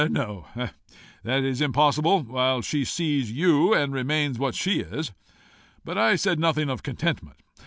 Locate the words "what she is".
4.39-5.11